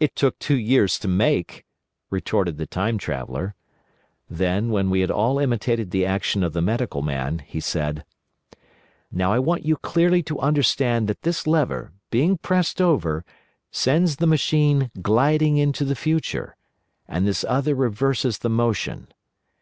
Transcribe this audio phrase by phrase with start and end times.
[0.00, 1.66] "It took two years to make,"
[2.08, 3.54] retorted the Time Traveller.
[4.30, 8.06] Then, when we had all imitated the action of the Medical Man, he said:
[9.10, 13.26] "Now I want you clearly to understand that this lever, being pressed over,
[13.70, 16.56] sends the machine gliding into the future,
[17.06, 19.08] and this other reverses the motion.